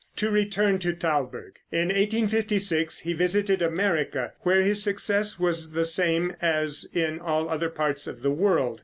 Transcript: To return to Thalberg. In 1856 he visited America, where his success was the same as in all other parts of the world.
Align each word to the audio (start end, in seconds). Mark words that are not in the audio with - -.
To 0.15 0.31
return 0.31 0.79
to 0.79 0.95
Thalberg. 0.95 1.57
In 1.71 1.89
1856 1.89 3.01
he 3.01 3.13
visited 3.13 3.61
America, 3.61 4.31
where 4.39 4.63
his 4.63 4.81
success 4.81 5.39
was 5.39 5.73
the 5.73 5.85
same 5.85 6.35
as 6.41 6.89
in 6.95 7.19
all 7.19 7.47
other 7.47 7.69
parts 7.69 8.07
of 8.07 8.23
the 8.23 8.31
world. 8.31 8.79